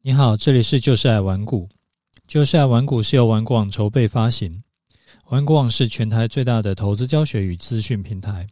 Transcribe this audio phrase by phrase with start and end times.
[0.00, 1.68] 你好，这里是就是爱玩股。
[2.28, 4.62] 就是爱玩股是由玩股网筹备发行，
[5.30, 8.46] 玩股网是全台最大的投资教学与资讯平台。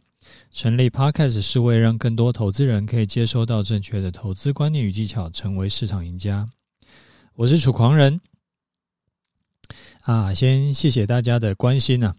[0.51, 6.47] 成立 Podcast 是为让更多投资人可以接收到正确的投资观念与技巧，成为市场赢家。
[7.35, 8.19] 我是楚狂人
[10.01, 12.13] 啊，先谢谢大家的关心啊。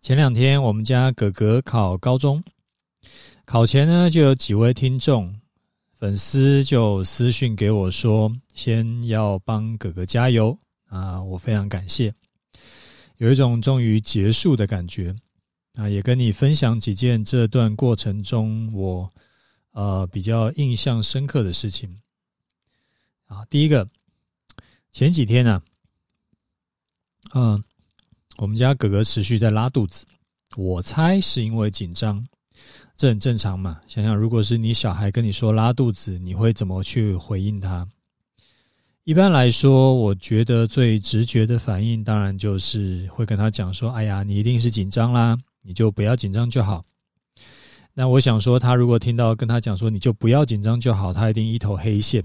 [0.00, 2.42] 前两天我们家哥哥考高中，
[3.44, 5.32] 考前呢就有几位听众。
[5.98, 12.14] 粉丝就私讯给我说：“先要帮哥哥加油啊！”我非常感谢，
[13.16, 15.12] 有一种终于结束的感觉
[15.74, 15.88] 啊！
[15.88, 19.10] 也跟你分享几件这段过程中我
[19.72, 22.00] 呃比较印象深刻的事情
[23.26, 23.44] 啊。
[23.46, 23.84] 第一个，
[24.92, 25.60] 前几天呢，
[27.34, 27.60] 嗯，
[28.36, 30.06] 我们家哥哥持续在拉肚子，
[30.56, 32.24] 我猜是因为紧张。
[32.98, 37.86] 这很正常嘛，想想如果是你小孩跟你说拉肚子，你会怎么去回应他？
[39.04, 46.84] 一般来说，我觉得最直觉的反应，当然就是会跟他讲说：“哎呀，你一定是紧张啦，你就不要紧张就好。”
[47.94, 52.20] 那我想说，他如果听到跟他讲说你就不要紧张就好，他一定一头黑线，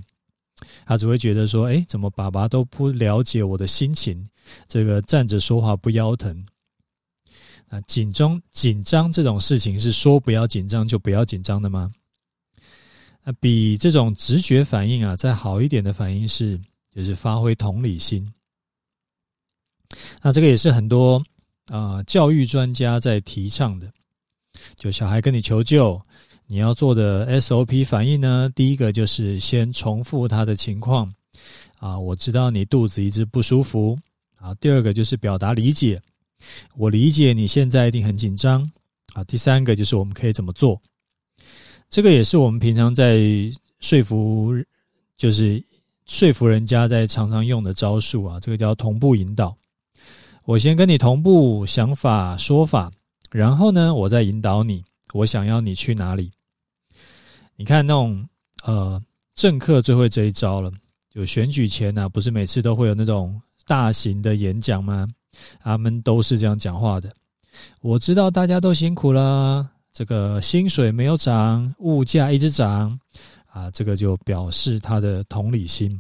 [0.88, 4.26] 他只会觉得说：“哎，怎么爸爸都不了解我的心情？
[4.68, 6.44] 这个站着说话不腰疼。”
[7.74, 11.92] 啊，紧张紧张这种事情是说不要紧张就不要紧张的吗？
[13.24, 16.62] 那比这种直觉反应啊，再好一点的反应是，
[16.96, 18.24] 就是发挥同理心。
[20.22, 21.24] 那这个也是很多
[21.68, 23.92] 啊、教育专家在提倡的。
[24.76, 26.00] 就小孩跟你求救，
[26.46, 31.12] 你要做的 SOP 反应呢，第一个就是先重复他的情况
[31.80, 33.98] 啊，我知道你肚子一直不舒服
[34.36, 34.54] 啊。
[34.56, 36.00] 第二个就是表达理解。
[36.76, 38.70] 我理解你现在一定很紧张
[39.14, 39.24] 啊。
[39.24, 40.82] 第三个就是我们可以怎么做，
[41.90, 43.20] 这个也是我们平常在
[43.80, 44.54] 说服，
[45.18, 45.64] 就是
[46.06, 48.40] 说服人家在常常用的招数啊。
[48.40, 49.56] 这个叫同步引导。
[50.46, 52.92] 我先跟你同步想法说法，
[53.32, 54.84] 然后呢，我再引导你。
[55.14, 56.32] 我想要你去哪里？
[57.56, 58.28] 你看那种
[58.64, 59.02] 呃，
[59.36, 60.72] 政客最会这一招了。
[61.14, 65.08] 就选举前呢，不是每次都会有那种大型的演讲吗？
[65.62, 67.10] 他们都是这样讲话的。
[67.82, 73.00] 我知道大家都辛苦了，这个薪水没有涨，物价一直涨，
[73.48, 76.00] 啊，这个就表示他的同理心。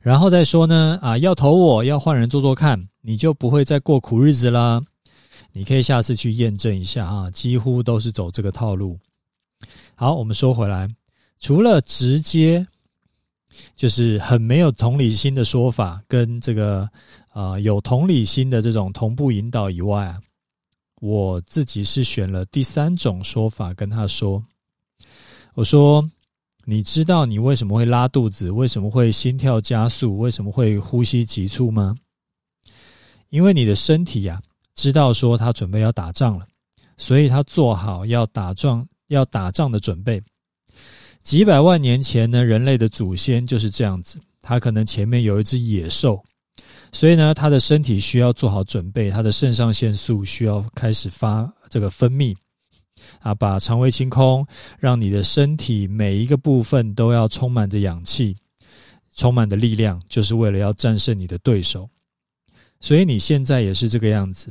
[0.00, 4.82] 然后再说呢，啊，要投我要换人做做看，你就不会再过苦日子了。
[5.52, 8.98] 你可以下次去验证一下啊，几乎都是走这个套路。
[9.94, 10.88] 好，我们说回来，
[11.38, 12.66] 除了直接。
[13.74, 16.86] 就是很没有同理心的说法，跟这个、
[17.36, 20.18] 呃、有同理心的这种同步引导以外啊，
[21.02, 24.42] 我自己是选了第三种说法跟他说
[25.52, 26.02] ：“我说，
[26.64, 31.94] 你知道你为什么会拉肚子，为什么会心跳加速，为什么会呼吸急促吗？
[33.28, 34.40] 因为你的身体呀、
[34.74, 36.46] 知道说他准备要打仗了，
[36.96, 40.22] 所以他做好要打仗要打仗的准备。”
[41.22, 44.18] 几百万年前呢，人类的祖先就是这样子。
[44.40, 46.24] 他可能前面有一只野兽，
[46.96, 52.34] 所以呢，他的身体需要做好准备，他的肾上腺素需要开始发这个分泌
[53.20, 54.46] 啊，把肠胃清空，
[54.78, 58.34] 让你的身体每一个部分都要充满着氧气，
[59.14, 61.86] 充满着力量，就是为了要战胜你的对手。
[62.80, 64.50] 所以你现在也是这个样子，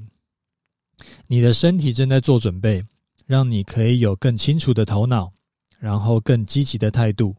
[1.25, 2.79] 你的身体正在做准备，
[3.25, 5.31] 让你可以有更清楚的头脑。
[5.79, 7.35] 然后更积极的态度，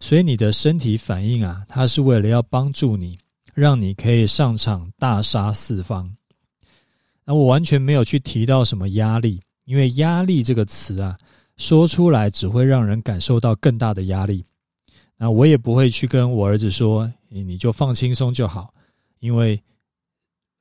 [0.00, 3.16] 所以你的身体反应啊，它是为了要帮助你，
[3.60, 6.10] 让你可以上场大杀四方。
[7.26, 11.14] 那我完全没有去提到什么压力，因为压力这个词啊，
[11.58, 14.42] 说出来只会让人感受到更大的压力。
[15.18, 18.72] 那我也不会去跟我儿子说，你就放轻松就好，
[19.18, 19.62] 因为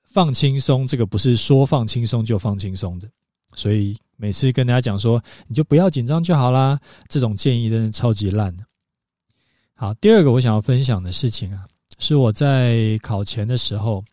[0.04, 3.10] 放轻松这个不是说放轻松就放轻松的。
[3.56, 6.78] 所以每次跟大家讲说，你就不要紧张就好啦。
[7.08, 8.66] 这种建议真的超级烂的。
[9.74, 11.66] 好，第二个我想要分享的事情啊，
[12.00, 14.04] 是我在考前的时候，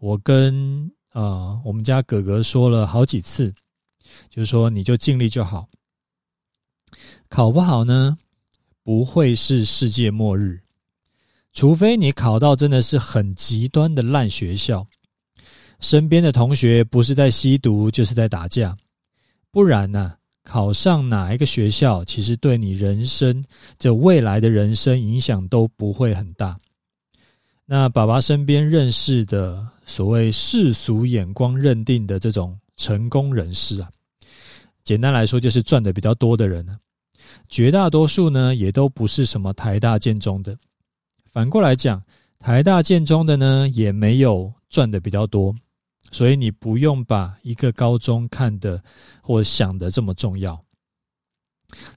[0.00, 3.52] 我跟呃我们家哥哥说了好几次，
[4.30, 5.66] 就是说你就尽力就好。
[7.28, 8.16] 考不好呢，
[8.84, 10.60] 不会是世界末日，
[11.52, 14.86] 除非你考到真的是很极端的烂学校。
[15.80, 18.74] 身边的同学不是在吸毒，就是在打架，
[19.50, 20.14] 不然呢、
[20.44, 23.44] 考上哪一个学校，其实对你人生
[23.78, 26.56] 这未来的人生影响都不会很大。
[27.68, 33.90] 那爸爸身边认识的所谓世俗眼光认定的这种成功人士啊，
[34.84, 36.64] 简单来说就是赚的比较多的人，
[37.48, 40.56] 绝大多数呢也都不是什么台大建中的，
[41.32, 42.00] 反过来讲，
[42.38, 45.52] 台大建中的呢也没有赚的比较多，
[46.12, 48.80] 所以你不用把一个高中看的
[49.20, 50.56] 或想的这么重要。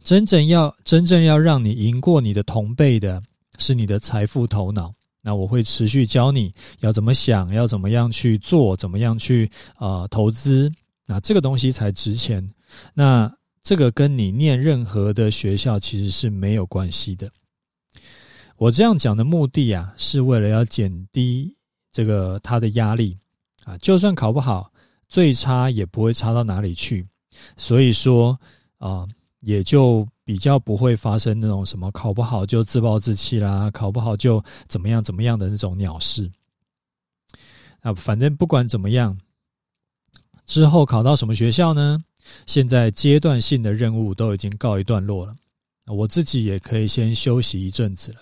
[0.01, 3.21] 真正要真正要让你赢过你的同辈的
[3.59, 4.91] 是你的财富头脑。
[5.21, 10.71] 那我会持续教你要怎么想，要怎么样去做，怎么样去啊、投资。
[11.05, 12.47] 那这个东西才值钱。
[12.93, 13.31] 那
[13.61, 17.29] 这个跟你念任何的学校其实是没有关系的。
[18.55, 21.55] 我这样讲的目的啊，是为了要减低
[21.91, 23.17] 这个他的压力
[23.65, 23.77] 啊。
[23.79, 24.71] 就算考不好，
[25.07, 27.05] 最差也不会差到哪里去。
[27.57, 28.37] 所以说
[28.77, 29.07] 啊，
[29.41, 30.07] 也就。
[30.29, 36.31] 比较不会发生那种什么考不好就自暴自弃啦，考不好就怎么样怎么样的那种鸟事。
[37.81, 39.17] 那反正不管怎么样，
[40.45, 41.97] 之后考到什么学校呢？
[42.45, 45.35] 现在阶段性的任务都已经告一段落了，
[45.87, 48.19] 我自己也可以先休息一阵子了。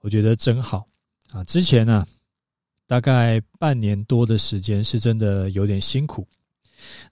[0.00, 0.86] 我觉得真好
[1.32, 1.44] 啊！
[1.44, 2.06] 之前呢，
[2.86, 6.26] 大概半年多的时间是真的有点辛苦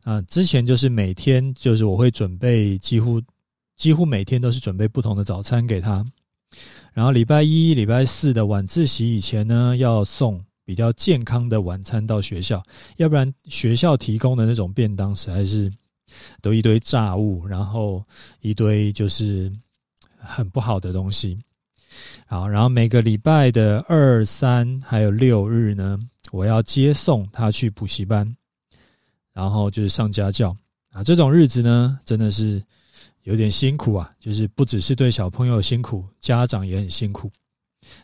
[0.04, 0.22] 啊。
[0.22, 3.20] 之前就是每天就是我会准备几乎。
[3.80, 6.04] 几乎每天都是准备不同的早餐给他，
[6.92, 12.62] 然后礼拜一、礼拜四的晚自习以前呢，要送比较健康的晚餐到学校，
[12.98, 15.72] 要不然学校提供的那种便当实在是
[16.42, 18.04] 都一堆炸物，然后
[18.40, 19.50] 一堆就是
[20.18, 21.38] 很不好的东西。
[22.26, 25.98] 好，然后每个礼拜的二、三还有六日呢，
[26.32, 28.30] 我要接送他去补习班，
[29.32, 30.54] 然后就是上家教
[30.90, 32.62] 啊，这种日子呢，真的是。
[33.24, 37.30] 有点辛苦啊，就是不只是对小朋友辛苦，家长也很辛苦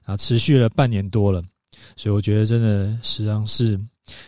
[0.04, 1.42] 啊，持续了半年多了，
[1.96, 3.80] 所以我觉得真的实际上是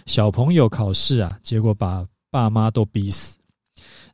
[0.07, 3.39] 小朋友考试啊，结果把爸妈都逼死。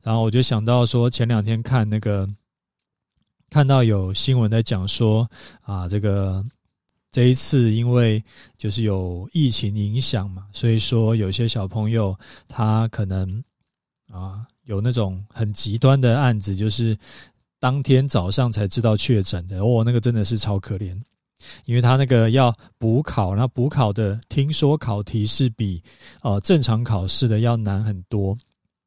[0.02, 2.28] 然后我就想到说，前两天看那个
[3.50, 5.28] 看到有新闻在讲说
[5.62, 6.44] 啊，这个
[7.12, 8.22] 这一次因为
[8.58, 12.18] 就是有疫情影响嘛，所以说有些小朋友
[12.48, 13.42] 他可能
[14.10, 14.44] 啊。
[14.64, 16.96] 有那种很极端的案子，就是
[17.58, 20.98] 当天早上才知道确诊的，哦，那个真的是超可怜，
[21.64, 25.82] 因为他那个要补考，然后补考的听说考题是比
[26.22, 28.36] 呃正常考试的要难很多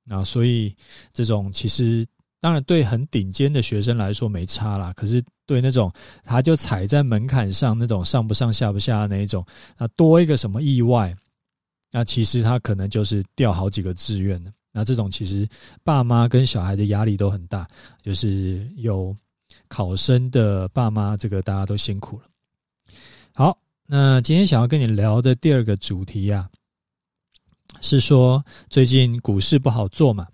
[0.09, 0.75] 啊，所以
[1.13, 2.05] 这种其实
[2.39, 5.91] 当然对很顶尖的学生来说没差啦，可是对那种
[6.23, 9.45] 他就踩在门槛上那种上不上下不下的那一种，
[9.77, 11.15] 那多一个什么意外，
[11.91, 14.51] 那其实他可能就是掉好几个志愿了。
[14.77, 15.49] 那这种其实
[15.83, 17.67] 爸妈跟小孩的压力都很大，
[17.99, 19.15] 就是有
[19.67, 22.25] 考生的爸妈，这个大家都辛苦了。
[23.33, 23.57] 好，
[23.87, 26.47] 那今天想要跟你聊的第二个主题啊，
[27.81, 30.27] 是说最近股市不好做嘛。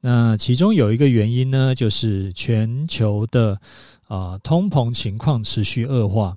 [0.00, 3.60] 那其中有一个原因呢，就是全球的
[4.06, 6.34] 啊、通膨情况持续恶化。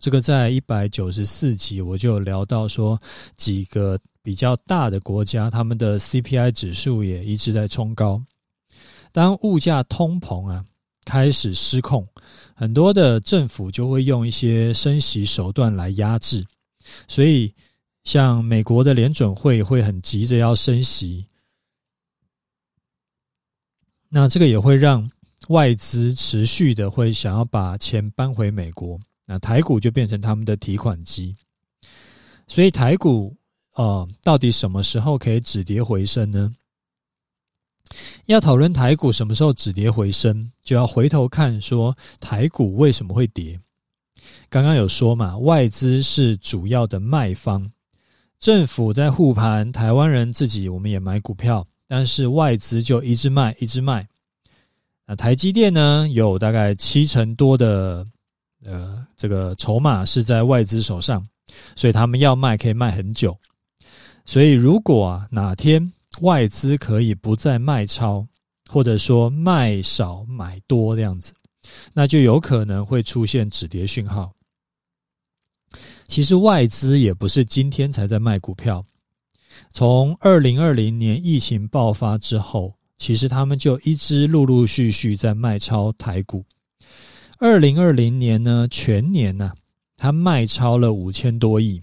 [0.00, 3.00] 这个在一百九十四集我就聊到说
[3.36, 3.96] 几个。
[4.22, 8.22] 比较大的国家，他们的 CPI 指数也一直在冲高。
[9.10, 10.64] 当物价通膨啊
[11.04, 12.06] 开始失控，
[12.54, 16.46] 很多的政府就会用一些升息手段来压制。
[17.08, 17.52] 所以，
[18.04, 21.26] 像美国的联准会会很急着要升息，
[24.08, 25.10] 那这个也会让
[25.48, 28.98] 外资持续的会想要把钱搬回美国。
[29.26, 31.34] 那台股就变成他们的提款机。
[32.46, 33.36] 所以台股。
[33.74, 36.54] 哦，到底什么时候可以止跌回升呢？
[38.26, 43.58] 要讨论台股什么时候止跌回升，就要回头看说台股为什么会跌。
[44.48, 47.70] 刚刚有说嘛，外资是主要的卖方，
[48.38, 54.06] 政府在护盘，台湾人自己我们也买股票，但是外资就一直卖，一直卖。
[55.06, 58.06] 那台积电呢，有大概七成多的
[58.64, 61.26] 呃这个筹码是在外资手上，
[61.74, 63.36] 所以他们要卖可以卖很久。
[64.24, 68.26] 所以，如果啊哪天外资可以不再卖超，
[68.70, 71.32] 或者说卖少买多这样子，
[71.92, 74.32] 那就有可能会出现止跌讯号。
[76.06, 78.84] 其实外资也不是今天才在卖股票，
[79.72, 86.44] 从二零二零年疫情爆发之后，其实他们就一直陆陆续续在卖超台股。
[87.38, 89.54] 二零二零年呢，全年呢，啊，
[89.96, 91.82] 他卖超了五千多亿。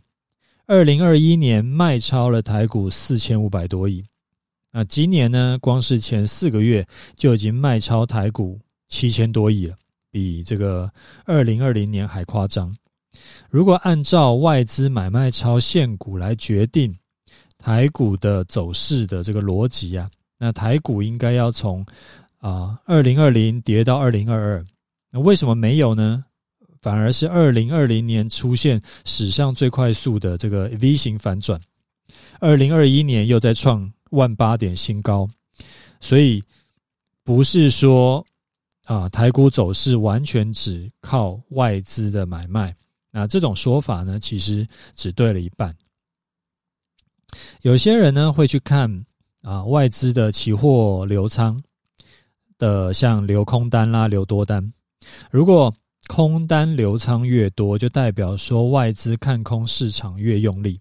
[0.70, 4.06] 二零二一年卖超了台股四千五百多亿，
[4.72, 9.76] 那今年呢，光是前四个月就已经卖超台股七千多亿了，
[10.12, 10.88] 比这个
[11.26, 12.72] 二零二零年还夸张。
[13.50, 16.96] 如果按照外资买卖超现股来决定
[17.58, 20.08] 台股的走势的这个逻辑啊，
[20.38, 21.84] 那台股应该要从
[22.38, 24.66] 啊二零二零跌到二零二二，
[25.10, 26.24] 那为什么没有呢？
[26.82, 31.60] 反而是二零二零年出现史上最快速的这个 V 型反转，
[32.40, 35.28] 二零二一年又在创万八点新高，
[36.00, 36.42] 所以
[37.24, 38.26] 不是说
[38.86, 42.76] 啊台股走势完全只靠外资的买卖，
[43.12, 45.76] 那这种说法呢，其实只对了一半。
[47.62, 49.06] 有些人呢会去看
[49.44, 51.62] 啊外资的期货留仓
[52.58, 54.74] 的，像留空单啦、留多单，
[55.30, 55.72] 如果
[56.10, 60.78] 空单流仓越多，就代表说外资看空市场越用力。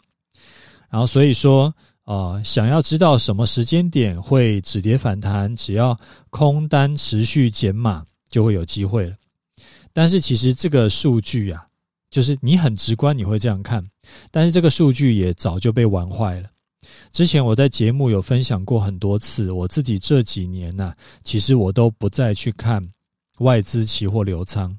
[0.88, 1.72] 然后所以说，
[2.04, 5.94] 呃，想要知道什么时间点会止跌反弹，只要
[6.30, 9.14] 空单持续减码，就会有机会了。
[9.92, 11.62] 但是其实这个数据啊，
[12.10, 13.86] 就是你很直观你会这样看，
[14.30, 16.48] 但是这个数据也早就被玩坏了。
[17.12, 22.82] 之前我在节目有分享过很多次，我自己这几年呐、其实我都不再去看
[23.40, 24.74] 外资期货流仓。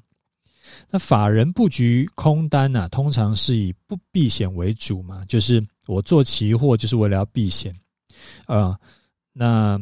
[0.90, 7.74] 那法人布局空单呢、通常是以不避险为主嘛，就是我做期货就是为了要避险，
[8.46, 8.76] 呃，
[9.32, 9.80] 那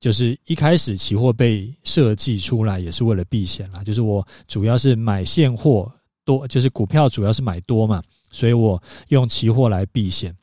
[0.00, 5.92] 就是一开始期货被设计出来也是为了避险啦，就是我主要是买现货
[6.24, 10.36] 多，就是股票主要是买多嘛，所以我用期货来避险。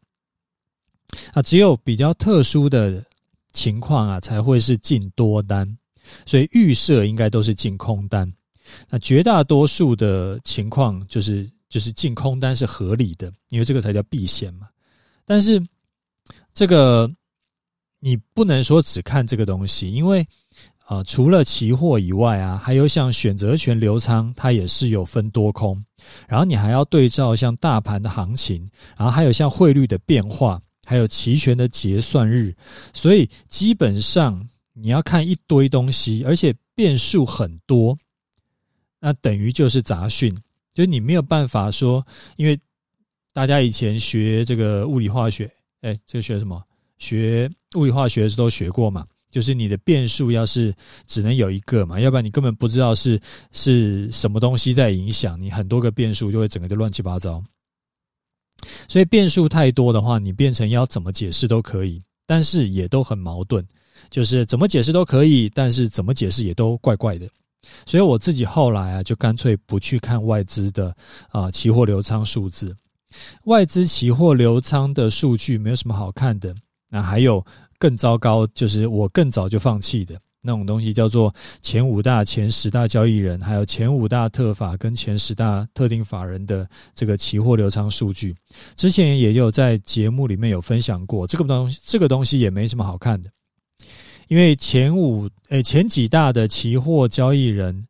[1.33, 3.01] 啊，只有比较特殊的
[3.53, 5.65] 情况啊，才会是进多单，
[6.25, 8.29] 所以预设应该都是进空单。
[8.89, 14.67] 那绝大多数的情况就是就是进空单是合理的，因为这个才叫避险嘛。
[15.25, 15.61] 但是
[16.53, 17.09] 这个
[17.99, 20.21] 你不能说只看这个东西，因为
[20.85, 25.83] 啊、呃，除了期货以外啊，还有像选择权留仓，它也是有分多空。
[26.27, 32.55] 然后你还要对照像大盘的行情，然后还有像汇率的变化，还有期权的结算日，
[32.93, 37.97] 所以基本上你要看一堆东西，而且变数很多。
[39.05, 40.35] 那等于就是杂讯，
[40.73, 42.03] 就是你没有办法说，
[42.37, 42.59] 因为
[43.33, 45.47] 大家以前学这个物理化学，
[45.81, 46.59] 哎，这个学什么？
[46.97, 50.73] 学物理化学都学过嘛，就是你的变数要是
[51.05, 53.21] 只能有一个嘛，要不然你根本不知道是
[53.51, 57.43] 是什么东西在影响你，很多个变数就会整个就乱七八糟。
[58.89, 63.63] 所以变数太多的话，你变成要怎么解释都可以，但是也都很矛盾，
[64.09, 67.29] 就是怎么解释都可以，但是怎么解释也都怪怪的。
[67.85, 70.95] 所以我自己后来啊，就干脆不去看外资的
[71.29, 72.75] 啊期货流仓数字，
[73.45, 76.55] 外资期货流仓的数据没有什么好看的。
[76.89, 77.43] 那还有
[77.77, 88.33] 更糟糕，就是我更早就放弃的那种东西，叫做前五大、前十大交易人，还有前五大特法跟前十大特定法人的这个期货流仓数据。
[88.77, 93.29] 之前也有在节目里面有分享过，这个东西这个东西也没什么好看的。
[94.27, 97.85] 因为前五诶、前几大的期货交易人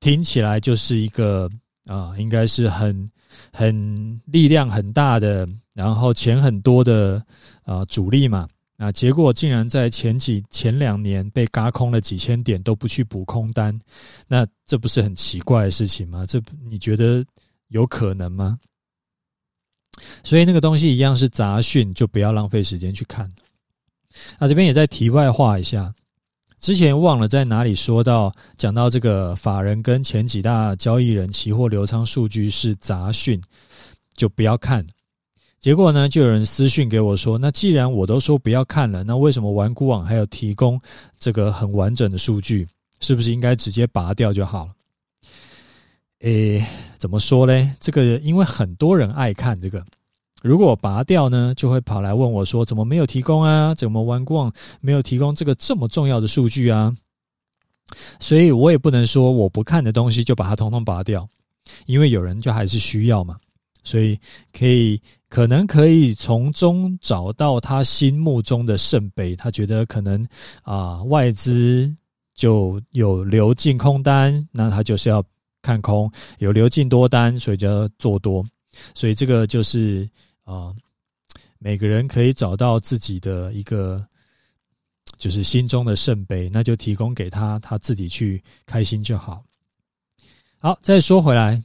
[0.00, 1.50] 听起来就是一个
[1.86, 3.10] 啊，应该是很
[3.52, 7.24] 很力量很大的，然后钱很多的
[7.64, 8.48] 啊主力嘛。
[8.80, 13.76] 那结果竟然在前几前两年被轧空了几千点都不去补空单，
[14.28, 16.24] 那这不是很奇怪的事情吗？
[16.26, 17.24] 这你觉得
[17.70, 18.56] 有可能吗？
[20.22, 23.28] 所以那个东西一样是杂讯，就不要浪费时间去看。
[24.38, 25.92] 那这边也在题外话一下，
[26.58, 33.40] 之前忘了在哪里说到讲到这个法人跟前几大交易人期货流仓数据是杂讯，
[34.14, 34.84] 就不要看。
[35.60, 40.80] 结果呢，就有人私讯给我说：“那既然我都说不要看了，那为什么玩股网还有提供
[41.18, 42.66] 这个很完整的数据？
[43.00, 44.72] 是不是应该直接拔掉就好了？”
[46.22, 46.64] 诶，
[46.98, 47.70] 怎么说嘞？
[47.80, 49.84] 这个因为很多人爱看这个。
[50.40, 53.74] 如果拔掉呢，就会跑来问我说：“怎么没有提供啊？
[53.74, 56.94] 怎么玩光没有提供这个这么重要的数据啊？”
[58.20, 61.28] 所以我也不能说我不看的东西就把它通通拔掉，
[61.86, 63.34] 因为有人就还是需要嘛。
[63.82, 64.16] 所以
[64.52, 70.24] 可以可能可以从中找到他心目中的圣杯，他觉得可能
[70.62, 71.92] 啊外资
[72.36, 75.20] 就有流进空单，那他就是要
[75.62, 78.44] 看空；有流进多单，所以就要做多。
[78.94, 80.08] 所以这个就是。
[80.48, 80.72] 啊，
[81.58, 84.02] 每个人可以找到自己的一个，
[85.18, 89.44] 就是心中的圣杯，那就提供给他，他自己去开心就好。
[90.58, 91.62] 好，再说回来，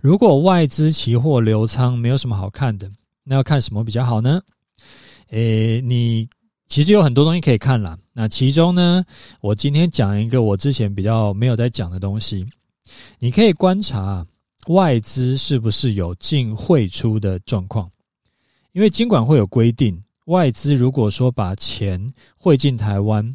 [0.00, 2.88] 如果外资期货流仓没有什么好看的，
[3.24, 4.40] 那要看什么比较好呢？
[5.30, 6.28] 诶，你
[6.68, 7.98] 其实有很多东西可以看啦。
[8.12, 9.04] 那其中呢，
[9.40, 12.46] 我今天讲一个我之前比较没有在讲的东西，
[13.18, 14.24] 你可以观察。
[14.66, 17.90] 外资是不是有净汇出的状况？
[18.72, 23.34] 因为金管会有规定，外资如果说把钱汇进台湾，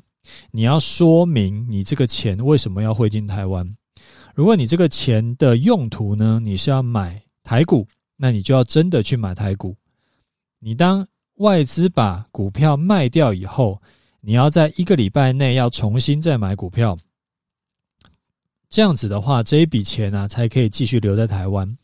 [0.51, 3.67] 你要说明你这个钱为什么要汇进台湾。
[4.35, 9.75] 如果你这个钱的用途呢，你是要买台股，那你就要真的去买台股。
[10.59, 13.81] 你当外资把股票卖掉以后，
[14.21, 16.97] 你要在一个礼拜内要重新再买股票，
[18.73, 21.77] 这样子的话，这一笔钱呢、才可以继续留在台湾。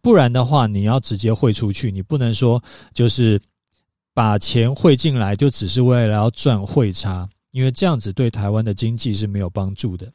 [0.00, 2.60] 不然的话，你要直接汇出去，你不能说
[2.94, 3.38] 就是
[4.14, 10.10] 把钱汇进来，就只是为了要赚汇差，因为这样子对台湾的经济是没有帮助的。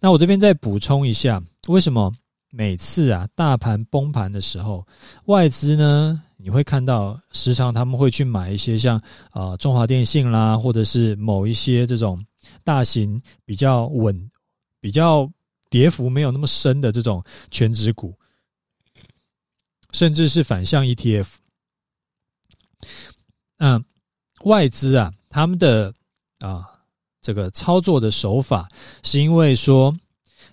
[0.00, 2.12] 那我这边再补充一下，为什么
[2.50, 4.84] 每次啊大盘崩盘的时候，
[5.26, 6.20] 外资呢？
[6.36, 8.98] 你会看到，时常他们会去买一些像
[9.30, 12.20] 啊、呃、中华电信啦，或者是某一些这种
[12.64, 14.28] 大型比较稳、
[14.80, 15.30] 比较
[15.68, 18.12] 跌幅没有那么深的这种全值股，
[19.92, 21.28] 甚至是反向 ETF。
[23.58, 23.84] 嗯，
[24.44, 25.94] 外资啊，他们的
[26.38, 26.66] 啊
[27.20, 28.68] 这个操作的手法，
[29.02, 29.94] 是因为说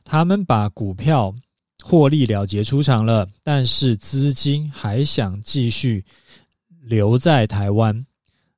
[0.04, 1.34] 他们把股票。
[1.84, 6.04] 获利了结出场了，但是资金还想继续
[6.82, 8.06] 留在台湾，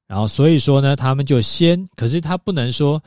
[0.08, 3.00] 然后所以说呢，他们就先，可是他不能说，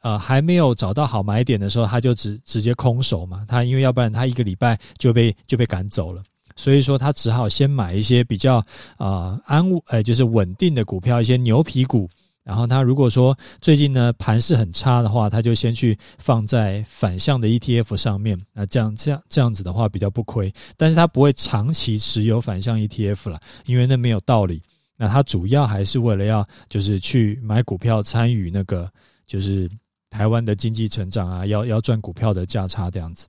[0.00, 6.22] 呃，还没有找到好买点的时候，他就直直接空手嘛，他因为要不然他一个礼拜就被就被赶走了，
[6.56, 8.56] 所以说他只好先买一些比较
[8.96, 12.08] 啊、呃、安稳，呃，就是稳定的股票，一些牛皮股。
[12.42, 24.62] 然后他如果说最近呢盘势很差的话，他就先去放在反向的 ETF 上面，那这样这样这样子的话比较不亏，但是他不会长期持有反向 ETF 了，因为那没有道理。
[24.96, 28.90] 那他主要还是为了要就是去买股票，参与那个
[29.26, 29.70] 就是
[30.10, 33.26] 台湾的经济成长啊，要要赚股票的价差这样子。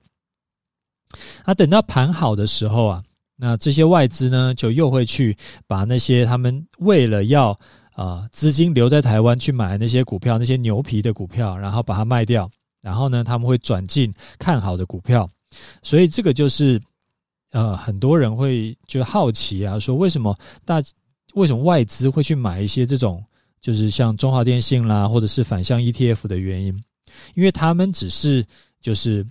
[1.46, 3.02] 那等到盘好的时候啊，
[3.36, 5.34] 那这些外资呢就又会去
[5.66, 7.58] 把那些他们为了要。
[7.94, 15.28] 啊，资金留在台湾去买那些股票，那些牛皮的股票，然后把它卖掉，然后呢，他们会转进看好的股票，
[15.82, 16.80] 所以这个就是，
[17.50, 20.82] 呃，很多人会就好奇啊，说为什么大
[21.34, 23.22] 为什么外资会去买一些这种，
[23.62, 26.84] 就是像中华电信啦，或者是反向 ETF 的原因，
[27.34, 28.44] 因为他们只是
[28.82, 29.24] 就是。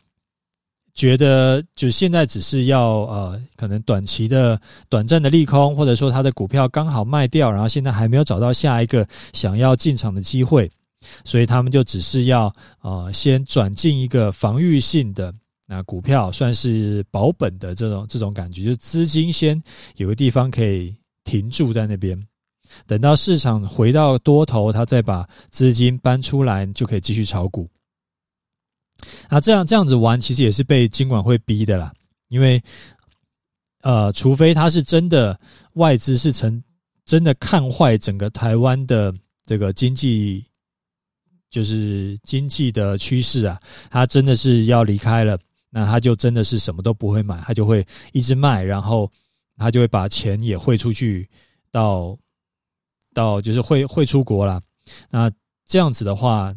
[0.94, 10.70] 觉得就现在只是要呃，可能短期的短暂的利空，或者说他的股票刚好卖掉，然后现在还没有找到下一个想要进场的机会，
[11.24, 15.34] 所以他们就只是要呃先转进一个防御性的
[15.65, 19.60] 那股票，算是保本的这种这种感觉，就资金先
[19.96, 22.22] 有个地方可以停住在那边，
[22.86, 27.69] 等到市场回到多头，他再把资金搬出来，就可以继续炒股。
[29.29, 31.91] 那这样这样子玩，其实也是被金管会逼的啦。
[32.27, 32.62] 因为，
[33.81, 35.38] 呃，除非他是真的
[35.73, 36.63] 外资是成
[37.03, 39.13] 真的看坏整个台湾的
[39.45, 40.45] 这个经济，
[41.49, 45.38] 就是经济的趋势啊，他真的是要离开了，
[45.69, 49.12] 那他就真的是什么都不会买，他就会一直卖，然后
[49.57, 51.27] 他就会把钱也汇出去
[51.71, 52.17] 到
[53.13, 54.62] 到就是会会出国了。
[55.10, 55.32] 那
[55.65, 56.56] 这样子的话。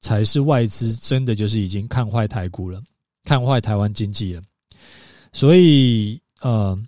[0.00, 2.78] 才是外资真的就是已经看坏台股了，
[3.22, 4.42] 看坏台湾经济了。
[5.32, 6.78] 所以，呃，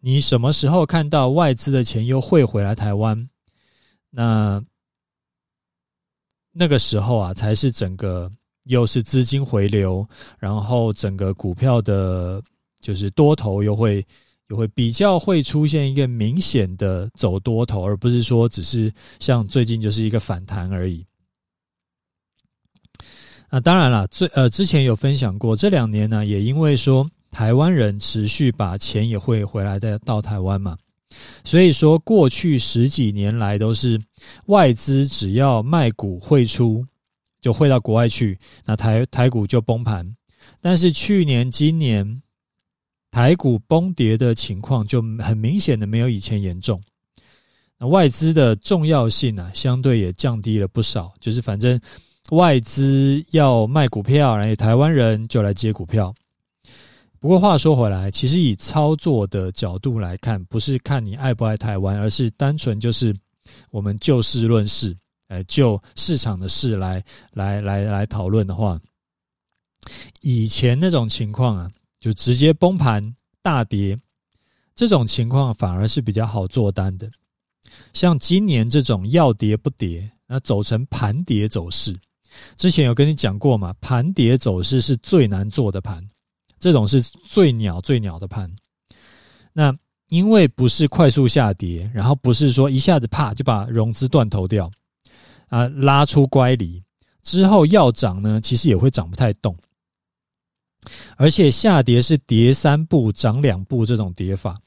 [0.00, 3.28] 你什么时候看到外资的钱又汇回来台湾？
[4.08, 4.64] 那
[6.50, 10.02] 那个时候啊，才是整个又是资金回流，
[10.38, 12.42] 然后整个股票的，
[12.80, 14.02] 就是多头又会
[14.48, 21.04] 也会比较会出现一个明显的走多头，而不是说只是像最近就是一个反弹而已。
[23.50, 30.76] 那当然了，最呃之前有分享过，这两年呢，也因为说台湾人持续把钱也会回来的到台湾嘛，
[31.44, 34.00] 所以说过去十几年来都是
[34.46, 36.84] 外资只要卖股汇出，
[37.40, 40.14] 就汇到国外去，那台台股就崩盘。
[40.60, 42.22] 但是去年、今年
[43.10, 46.80] 台股崩跌的情况就很明显的没有以前严重，
[47.78, 51.80] 那外资的重要性呢，相对也降低了不少，就是反正。
[52.32, 56.14] 外资要卖股票，然后台湾人就来接股票。
[57.18, 63.16] 不过话说回来，其实以操作的角度来看，不是看你爱不爱台湾，而是单纯就是
[63.70, 64.94] 我们就事论事，
[65.28, 68.78] 哎，就市场的事来来来来讨论的话，
[70.20, 73.02] 以前那种情况啊，就直接崩盘
[73.42, 73.98] 大跌，
[74.74, 77.10] 这种情况反而是比较好做单的。
[77.92, 81.96] 像今年这种要跌不跌，那走成盘跌走势。
[82.56, 86.06] 之前有跟你讲过嘛，盘跌走势是最难做的盘，
[86.58, 88.50] 这种是最鸟最鸟的盘。
[89.52, 89.76] 那
[90.08, 94.70] 因为不是快速下跌，然后不是说一下子啪就把融资断头掉
[95.48, 96.82] 啊，拉出乖离
[97.22, 99.56] 之后要涨呢，其实也会涨不太动。
[101.16, 104.58] 而且下跌是跌三步涨两步这种跌法，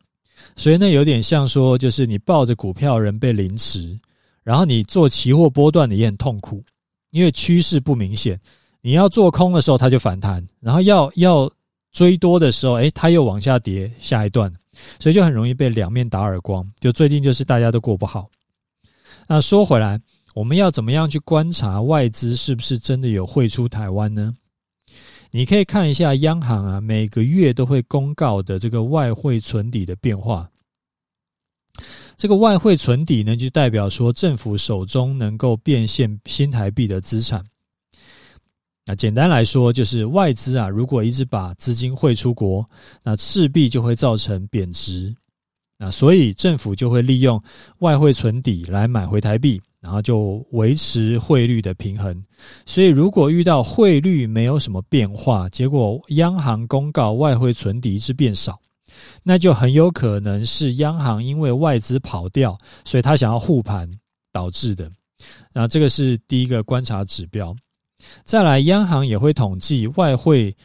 [0.56, 3.97] 所以那有点像说，就是你抱着股票人被凌迟，
[4.43, 6.63] 然后你做期货波段的也很痛苦，
[7.12, 8.39] 因为趋势不明显。
[8.82, 11.52] 你要做空的时候它就反弹，然后要要
[11.91, 14.52] 追多的时候，诶，它又往下跌下一段，
[15.00, 16.67] 所以就很容易被两面打耳光。
[16.80, 18.30] 就最近就是大家都过不好。
[19.28, 20.02] 那说回来，
[20.34, 24.34] 我们要怎么样去观察外资是不是真的有汇出台湾呢？
[25.32, 30.50] 你可以看一下央行啊，每个月都会公告的这个外汇存底的变化。
[32.17, 37.44] 这个外汇存底呢，就代表说政府手中能够变现新台币的资产。
[38.86, 42.65] 那简单来说，就是外资啊，如果一直把资金汇出国，
[43.02, 45.15] 那势必就会造成贬值。
[45.82, 47.41] 那所以政府就会利用
[47.80, 49.60] 外汇存底来买回台币。
[49.82, 52.15] 然后就维持汇率的平衡，
[52.67, 58.60] 所以如果遇到汇率没有什么变化，结果央行公告外汇存底一直变少，
[59.24, 63.89] 那就很有可能是央行因为外资跑掉，所以他想要护盘
[64.32, 64.88] 导致的。
[65.52, 67.52] 那这个是第一个观察指标。
[68.24, 70.56] 再来，央行也会统计外汇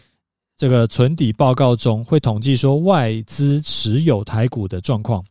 [0.57, 5.25] 这个存底报告中会统计说外资持有台股的状况。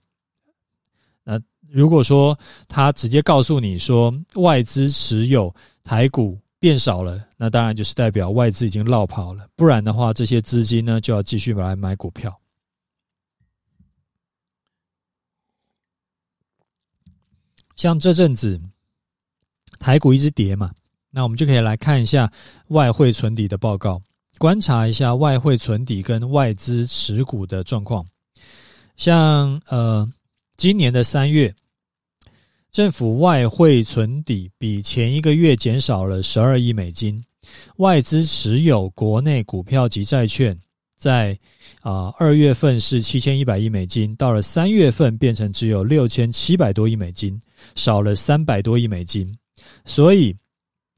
[1.23, 9.47] 那如果说他直接告诉你说外资持有台股变少了，那当然就是代表外资已经落跑了。
[9.55, 12.39] 不然的话，这些资金呢就要继续来买股票。
[17.75, 18.61] 像这阵子
[19.79, 20.71] 台股一直跌嘛，
[21.09, 22.31] 那我们就可以来看一下
[22.67, 24.01] 外汇存底的报告，
[24.37, 28.05] 观察一下外汇存底跟外资持股的状况。
[28.97, 30.09] 像呃。
[30.57, 31.53] 今年的三月，
[32.71, 37.21] 政府外汇存底比前一个月减少了十二亿美金，
[37.75, 40.57] 外资持有国内股票及债券，
[40.97, 41.37] 在
[41.81, 47.37] 啊二月份是七千一百亿美金，到了三月份变成只有六千七百多亿美金，
[47.75, 49.37] 少了三百多亿美金，
[49.83, 50.33] 所以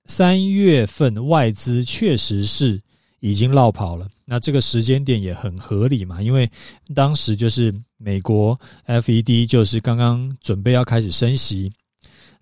[0.06, 2.80] 三月份外资确实是
[3.19, 4.08] 已经落跑了。
[4.25, 6.49] 那这个时间点也很合理嘛，因为
[6.93, 11.71] 当时就是美国 FED 就是刚刚准备要开始升息。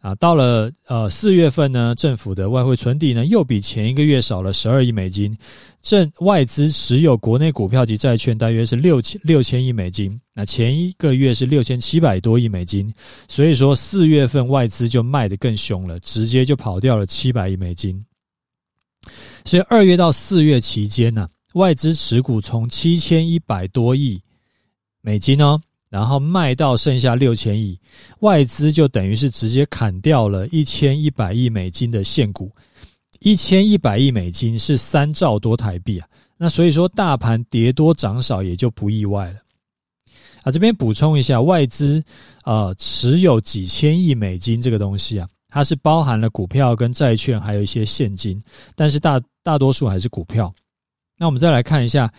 [0.02, 5.36] 啊，到了呃四月份呢，政府的外汇存底呢又比前一个月少了十二亿美金，
[5.82, 12.94] 正外资持有国内股票及债券大约是六千六千亿美金，那前一个月是六千七百多亿美金，
[13.28, 18.06] 所以说四月份外资就卖得更凶了，直接就跑掉了七百亿美金，
[19.44, 24.22] 所以二月到四月期间呢、外资持股从七千一百多亿
[25.02, 27.80] 美金哦，然后卖到剩下六千亿，
[28.20, 32.52] 外资就等于是直接砍掉了一千一百亿美金的现股，
[33.20, 39.40] 一千一百亿美金是三兆多台币啊，那所以说大盘跌多涨少也就不意外了。
[40.44, 42.04] 啊，这边补充一下，外资
[42.44, 48.38] 呃持有几千亿美金这个东西啊，它是包含了股票跟债券，还有一些现金，
[48.76, 50.54] 但是大大多数还是股票。
[51.18, 52.12] 那我们再来看一下，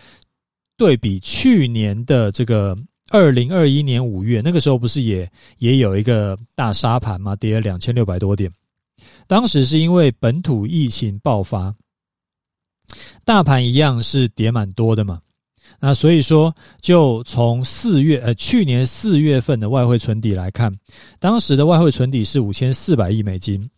[0.75, 2.75] 对比去年的这个
[3.11, 7.35] 二零二一年五月，那个时候不是也也有一个大杀盘吗？
[7.35, 8.51] 跌了两千六百多点。
[9.27, 11.71] 当时是因为本土疫情爆发，
[13.23, 15.21] 大盘一样是跌蛮多的嘛。
[15.79, 20.73] 那所以说，就从四月呃去年四月份的外汇存底来看，
[21.19, 23.69] 当时的外汇存底是五千四百亿美金，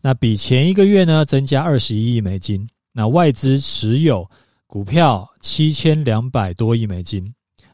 [0.00, 2.64] 那比前一个月呢增加二十一亿美金。
[2.92, 4.28] 那外资持有
[4.66, 7.24] 股票七千两百多亿美金，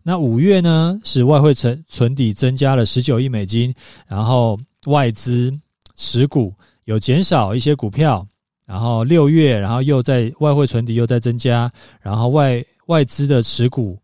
[0.03, 3.73] 那五月呢是外汇存存底增加了十九亿美金，
[4.07, 5.53] 然后外资
[5.97, 6.53] 持股
[6.85, 8.27] 有减少一些股票，
[8.66, 11.70] 然后六月然后又在外汇存底又在增加，
[12.01, 13.99] 然后外外资的持股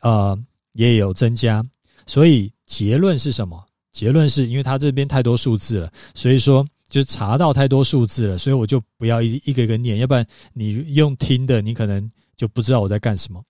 [0.00, 0.38] 呃
[0.72, 1.64] 也有增加，
[2.06, 3.64] 所以结论是什么？
[3.92, 6.66] 结论是因为它这边太多数字了，所以说。
[6.88, 13.42] 就查到太多数字了，所以我就不要一一个一个念，要不然你用听的，你可能就不知道我在干什么。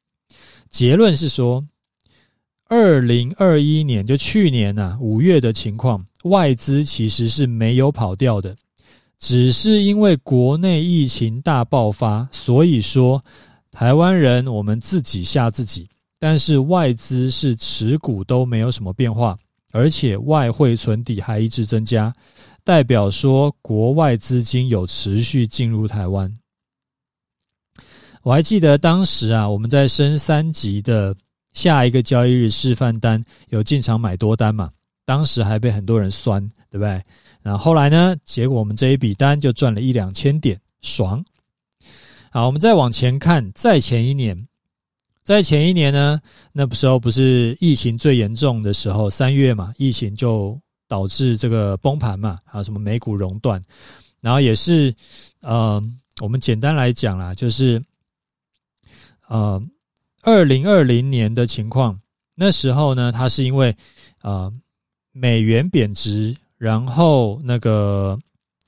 [0.71, 1.63] 结论是说，
[2.65, 8.57] 二零二一年就去年呐、啊、五月的情况，外资其实是没有跑掉的，
[9.19, 13.23] 只是因为国内疫情大爆发，所以说
[13.77, 15.87] 台湾人我们自己吓自己，
[16.19, 19.39] 但是外资是持股都没有什么变化，
[19.71, 22.11] 而且外汇存底还一直增加。
[22.65, 26.33] 代表说，国外资金有持续进入台湾。
[28.23, 31.15] 我还记得当时啊，我们在升三级的
[31.53, 34.71] 下一个交易日示范单有进场买多单嘛，
[35.05, 37.03] 当时还被很多人酸，对不对？
[37.43, 41.23] 然后后来呢，结果我们这一笔单就赚了一两千点，爽。
[42.31, 44.47] 好，我们再往前看，再前一年，
[45.23, 46.21] 在前一年呢，
[46.53, 53.63] 那时候不是疫情最严重的时候，三月嘛，疫情就导致这个崩盘嘛，还有什么美股熔断，
[54.21, 54.95] 然后也是，
[55.41, 55.83] 呃，
[56.21, 57.83] 我们简单来讲啦，就是，
[59.29, 59.63] 呃，
[60.23, 61.99] 二零二零年的情况，
[62.35, 63.75] 那时候呢，它是因为，
[64.23, 64.53] 呃，
[65.13, 68.19] 美元贬值，然后那个。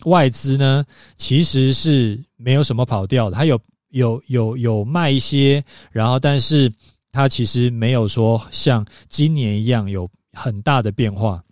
[0.05, 0.85] 外资呢，
[1.17, 6.73] 其实是没有什么跑掉的，它有有有有卖一些，然后但是
[7.11, 11.43] 它其实没有说像今年一样有很大的变化，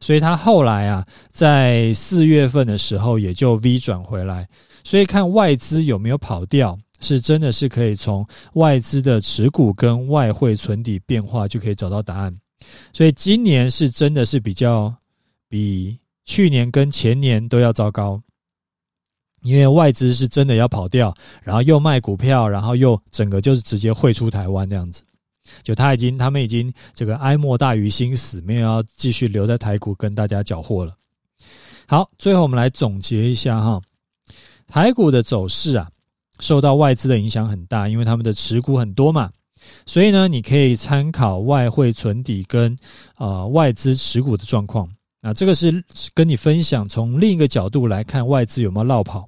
[0.00, 4.46] 所以它后来啊，在四月份的时候也就 V 转回来，
[4.84, 12.32] 所以看外资有没有跑掉，是真的是可以从外资的持股跟外汇存底变化就可以找到答案，
[12.92, 14.94] 所以今年是真的是比较
[15.48, 15.98] 比。
[16.24, 18.20] 去年跟前年都要糟糕，
[19.42, 25.02] 因为外资是真的要跑掉，然后又卖股票，然后又整个就是直接汇出台湾这样子，
[25.62, 30.96] 就他已经他们已经这个哀莫大于心死，没有要继续留在台股跟大家搅和了。
[31.88, 33.82] 好，最后我们来总结一下哈，
[34.68, 35.90] 台股的走势啊，
[36.38, 39.30] 受到外资的影响很大，因为他们的持股很多嘛，
[39.84, 42.74] 所以呢，你可以参考外汇存底跟
[43.16, 44.88] 呃外资持股的状况。
[45.24, 45.82] 那这个是
[46.12, 49.24] 跟你分享，从另一个角度来看外资有没有落跑，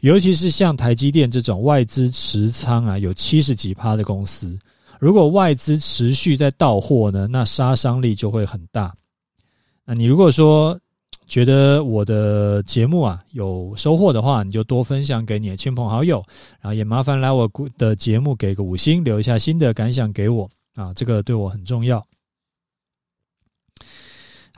[0.00, 4.58] 尤其是像台积电这种外资持仓啊有七十几趴的公司，
[4.98, 8.90] 如果外资持续在倒货呢，那杀伤力就会很大。
[9.84, 10.78] 那你如果说
[11.26, 16.24] 觉得我的节目啊有收获的话，你就多分享给你的亲朋好友，
[16.62, 22.02] 然后也麻烦来我的节目给个五星，留一下新的感想给我啊，这个对我很重要。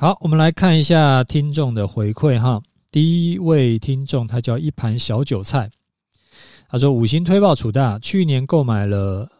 [0.00, 2.58] 好，我们来看一下听众的回馈哈。
[2.90, 5.70] 第一位听众他叫一盘小韭菜，
[6.70, 9.30] 他说五星推爆楚大，去年购买了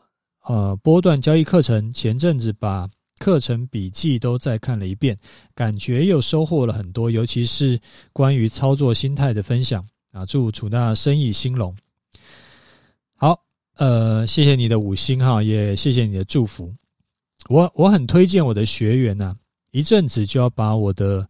[0.45, 2.87] 呃波段交易课程，前阵子把
[3.19, 5.17] 课程笔记都再看了一遍，
[5.55, 7.81] 感觉又收获了很多，尤其是
[8.13, 10.27] 关于操作心态的分享啊。
[10.27, 11.75] 祝楚大生意兴隆。
[13.17, 13.43] 好，
[13.77, 16.71] 呃，谢谢你的五星哈，也谢谢你的祝福。
[17.49, 19.35] 我我很推荐我的学员呐、
[19.73, 21.27] 一阵子就要把我的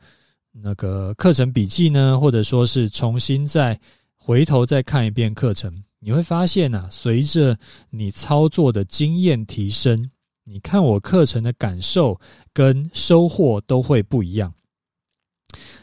[0.51, 3.79] 那个课程笔记呢，或者说是重新再
[4.17, 7.57] 回头再看一遍课程，你会发现啊，随着
[7.91, 10.11] 你操作的经验提升，
[10.45, 12.19] 你看我课程的感受
[12.53, 14.53] 跟收获都会不一样。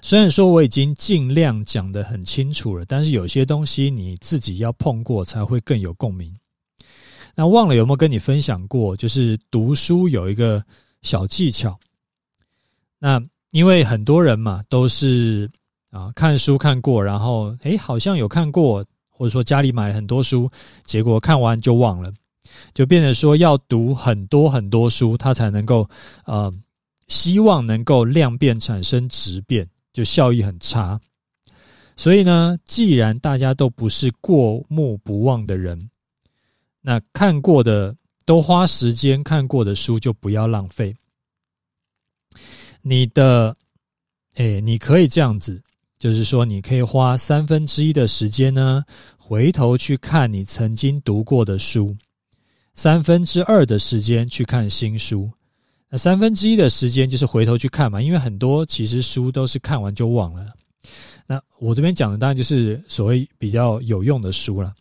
[0.02, 6.34] 虽然说我已经尽量讲得很清楚了，但是有些东西你自己要碰过才会更有共鸣。
[7.36, 10.64] 那忘了有没有跟你分享过，就是读书有一个
[11.02, 11.78] 小技巧。
[13.00, 15.50] 那因为很多人嘛，都是
[15.92, 20.50] 啊看书看过，然后诶好像有看过，或者说家里买了很多书，
[20.86, 22.12] 结果看完就忘了，
[22.74, 25.88] 就变成说要读很多很多书，他才能够
[26.26, 26.54] 呃
[27.08, 31.00] 希望能够量变产生质变，就效益很差。
[31.96, 35.90] 所以呢，既然大家都不是过目不忘的人，
[36.82, 40.96] 那看过的都花时间看过的书就不要浪费。
[42.82, 43.56] 你的，
[44.36, 45.62] 诶，你可以这样子，
[45.98, 48.84] 就是说，你可以花三分之一的时间呢，
[49.18, 51.96] 回头去看你曾经读过的书，
[52.74, 55.30] 三分之二的时间去看新书，
[55.90, 60.54] 那三分之一的时间就是回头去看嘛，因为很多其实书都是看完就忘了。
[61.26, 64.74] 那我这边讲的当然就是所谓比较有用的书了。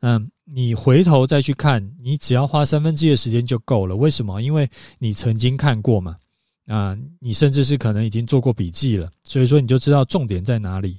[0.00, 3.94] 嗯，你回头再去看，你只要花三分之一的时间就够了。
[3.94, 4.40] 为什么？
[4.42, 6.16] 因为你曾经看过嘛。
[6.68, 10.98] 啊，你甚至是可能已经做过笔记了，所以说你就知道重点在哪里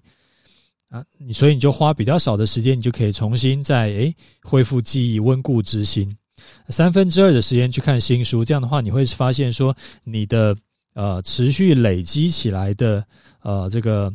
[0.89, 6.11] 啊，你所以你就花比较少的时间，你就可以重新再诶恢复记忆，温故知新。
[6.69, 10.57] 三分之二的时间去看新书，这样的话你会发现说你的
[10.95, 13.05] 呃持续累积起来的
[13.43, 14.11] 呃这个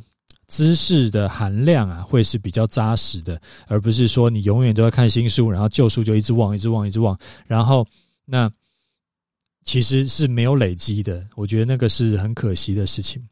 [0.48, 7.86] 知识的含量啊，会是比较扎实的，而不是说你永远都在看新书，然后旧书就一直忘，一直忘，一直忘，然后
[8.24, 8.50] 那。
[9.64, 13.26] 其实是没有累积的，我觉得那个是很可惜的事情。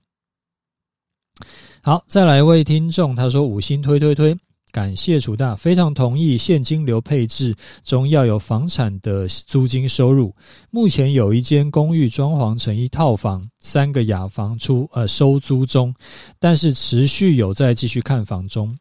[1.82, 4.36] 好，再来一位听众，他说五星推推推，
[4.70, 10.34] 感谢楚大，非常同意现金流配置中要有房产的租金收入。
[10.70, 15.94] 目前有一间公寓装潢成一套房，三个雅房出呃收租中，
[16.38, 18.72] 但是持续有在继续看房中，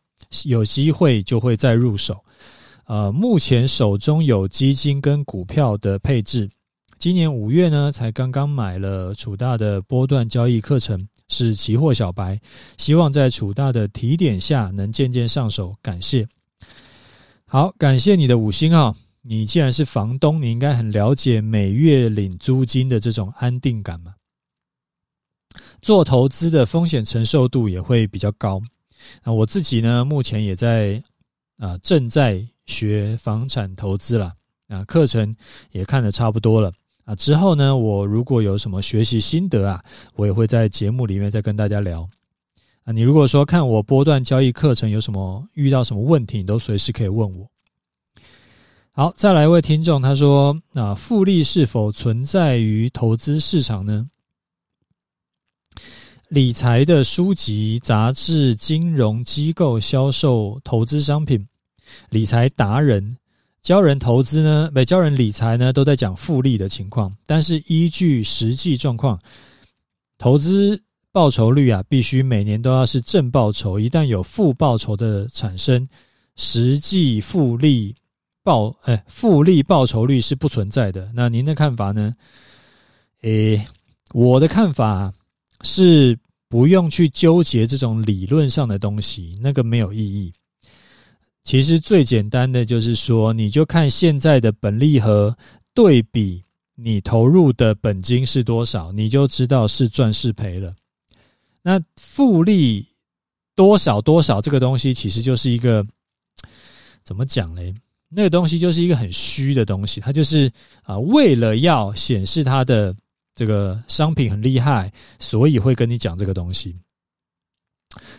[0.46, 2.24] 有机会就会再入手。
[2.86, 6.50] 呃，目前手中有基金跟股票的配置。
[7.02, 12.40] 今年五月呢，才刚刚买了楚大的波段交易课程，是期货小白，
[12.78, 15.74] 希望在楚大的提点下能渐渐上手。
[15.82, 16.28] 感谢。
[17.48, 18.96] 好，感谢你的五星啊！
[19.24, 24.14] 你既然是房东，你应该很了解每月领租金的这种安定感嘛。
[25.82, 28.62] 做投资的风险承受度也会比较高。
[29.24, 31.02] 那我自己呢，目前也在
[31.58, 34.36] 啊正在学房产投资啦，
[34.68, 35.36] 啊，课程
[35.72, 36.72] 也看得差不多了
[37.06, 37.16] 啊。
[37.16, 39.82] 之后呢，我如果有什么学习心得啊，
[40.16, 42.08] 我也会在节目里面再跟大家聊。
[42.84, 47.48] 啊，你如果说看我波段交易课程有什么遇到什么问题，你都随时可以问我。
[48.94, 54.06] 好，再来一位听众，他说：“啊，复利是否存在于投资市场呢？
[56.28, 61.46] 理财的书籍、杂志、金融机构销售投资商品，
[62.10, 63.18] 理财达人
[63.62, 67.16] 教人投资呢，不教人理财呢，都在讲复利的情况。
[67.26, 69.20] 但是依据实际状况，
[70.18, 70.82] 投资。”
[71.14, 73.78] 报酬率啊，必须每年都要是正报酬。
[73.78, 75.86] 一旦有负报酬的产生，
[76.38, 77.94] 实际复利
[78.44, 81.12] 报哎，复利报酬率是不存在的。
[81.14, 82.14] 那您的看法呢？
[83.24, 83.62] 诶，
[84.14, 85.14] 我的看法
[85.64, 90.32] 是不用去纠结这种理论上的东西，那个没有意义。
[91.44, 95.36] 其实最简单的就是说，你就看现在的本利和
[95.74, 96.44] 对比
[96.76, 100.74] 你投入的本金是多少，你就知道是赚是赔了。
[101.62, 102.88] 那复利
[103.56, 105.86] 多少多少这个东西，其实就是一个
[107.04, 107.74] 怎么讲嘞？
[108.08, 110.52] 那个东西就是一个很虚的东西，它就是
[110.84, 112.96] 啊，为了要显示它的
[113.34, 116.76] 这个商品很厉害，所以会跟你讲这个东西。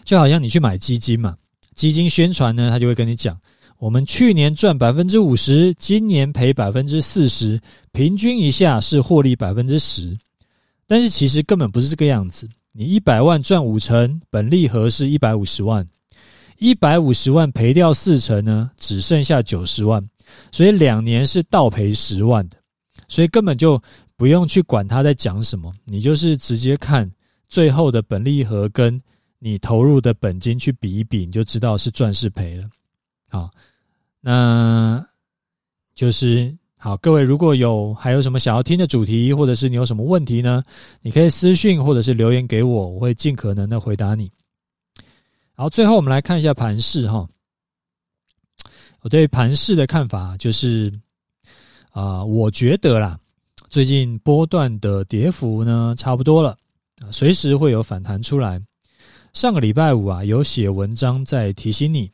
[0.04, 1.36] 就好像你去买基金嘛，
[1.82, 3.36] 基金宣传呢，他就会跟你讲，
[3.76, 10.16] 我们去年赚百分之五十，今年赔百分之四十，平均一下是获利百分之十，
[10.86, 12.48] 但是其实根本不是这个样子。
[12.70, 15.84] 你一百万赚五成，本利和是一百五十万，
[16.56, 20.00] 一百五十万赔掉四成呢，只剩下九十万，
[20.52, 22.56] 所以两年是倒赔十万的，
[23.08, 23.82] 所以根本就
[24.16, 27.10] 不用去管他在讲什么，你就是直接看
[27.48, 29.02] 最后的本利和跟
[29.44, 32.68] 你投入的本金去比一比，你就知道是赚是赔了。
[33.28, 33.50] 好，
[34.20, 35.04] 那
[35.96, 36.56] 就是。
[36.76, 40.60] 好，各位，如果有还有什么想要听的主题，或者是你有什么问题呢？
[41.00, 44.28] 你可以私讯或者是留言给我，我会尽可能的回答你。
[45.54, 47.24] 好，最后我们来看一下盘势哈。
[49.02, 50.92] 我对盘势的看法就是，
[51.92, 53.16] 啊，我觉得啦，
[53.70, 56.58] 最近波段的跌幅呢差不多了，
[57.12, 58.60] 随时会有反弹出来。
[59.32, 62.10] 上个礼拜五啊，有写文章在提醒你，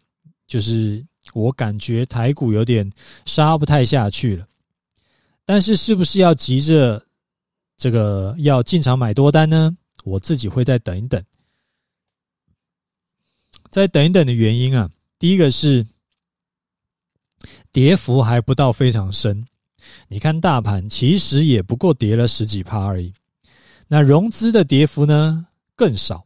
[0.46, 2.90] 就是我感觉台股有点
[3.26, 4.46] 杀不太下去了。
[5.44, 7.02] 但是是不是要急着
[7.76, 9.76] 这个要进场买多单呢？
[10.04, 11.22] 我自己会再等一等，
[13.68, 15.85] 再等一等的原因啊，第一个是
[17.72, 19.44] 跌幅还不到非常深，
[20.07, 23.12] 你看大盘其实也不过跌了十几趴而已，
[23.88, 26.24] 那融资的跌幅呢更少，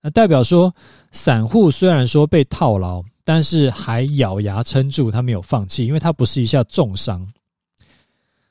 [0.00, 0.72] 那代表说
[1.10, 7.26] 散户虽然说被套牢，但是还咬牙撑住，他没有放弃，因为他不是一下重伤。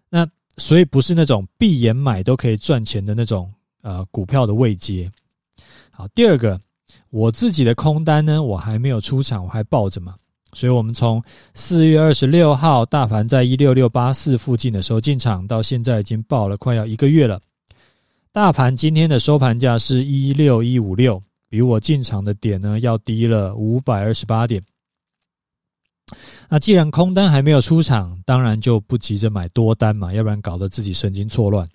[0.10, 5.10] 那所以不是那种闭眼买都可以赚钱的那种呃股票的位阶。
[5.92, 6.60] 好，第二个，
[7.10, 10.14] 我自己的空单呢，我还没有出场，我还抱着嘛。
[10.54, 11.22] 所以我们从
[11.54, 17.40] 四月二十六号大盘在一六六八四附近的时候进场，到现在已经抱了快要一个月了。
[18.32, 24.64] 大盘今天的收盘价是一六一五六，比我进场的点呢要低了五百二十八点。
[26.50, 31.68] 那既然空单还没有出场，当然就不急着买多单嘛，要不然搞得自己神经错乱。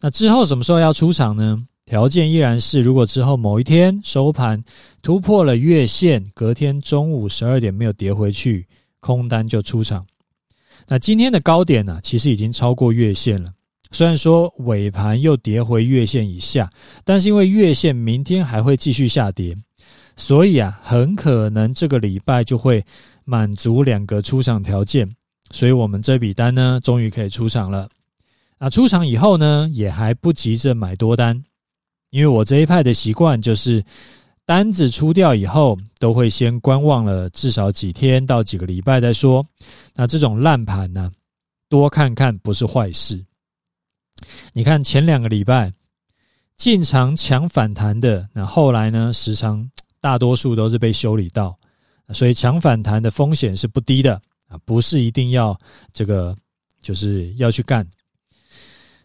[0.00, 1.66] 那之后什么时候要出场呢？
[1.86, 4.62] 条件依然是，如果之后某一天收盘
[5.02, 8.66] 突破了月线，隔天中午十二点没有跌回去，
[9.00, 10.06] 空单就出场。
[10.86, 13.52] 那今天的高点呢，其实已经超过月线了。
[13.90, 16.68] 虽然说尾盘又跌回月线以下，
[17.04, 19.56] 但是因为月线明天还会继续下跌，
[20.16, 22.84] 所以啊，很可能这个礼拜就会。
[23.26, 25.10] 满足两个出场条件，
[25.50, 27.88] 所以我们这笔单呢，终于可以出场了。
[28.58, 31.42] 那出场以后呢，也还不急着买多单，
[32.10, 33.82] 因为我这一派的习惯就是，
[34.44, 39.42] 单子出掉以后，都会先观望了至少几天到几个礼拜再说。
[39.94, 41.10] 那这种烂盘呢，
[41.70, 43.18] 多看看不是坏事。
[44.52, 45.70] 你看前两个礼拜
[46.56, 49.68] 进场抢反弹的，那后来呢，时常
[50.00, 51.56] 大多数都是被修理到。
[52.12, 55.58] 所以抢反弹的风险是不低的啊，不是一定要
[55.92, 56.36] 这个
[56.80, 57.86] 就是要去干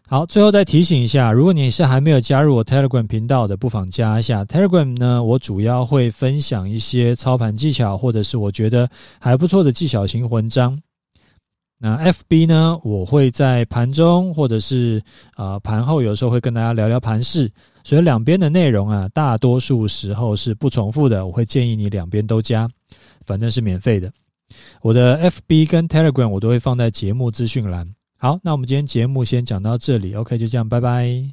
[0.06, 5.22] 好，最后再提醒一下，如果你是还没有加入我 Telegram 频道的，不妨加一下 Telegram 呢。
[5.22, 8.90] 我主要会分享一些操盘技巧，或者是我觉得
[9.20, 10.76] 还不错的技巧型文章。
[11.82, 15.02] 那 FB 呢，我会在盘中或者是
[15.34, 17.50] 啊呃、盘后，有时候会跟大家聊聊盘市。
[17.82, 21.26] 所以两边的内容啊，大多数时候是不重复的。
[21.26, 22.68] 我会建议你两边都加，
[23.24, 24.12] 反正是免费的。
[24.82, 27.90] 我的 FB 跟 Telegram 我都会放在节目资讯栏。
[28.18, 31.30] 好，那我们今天节目先讲到这里，OK，就这样，拜拜。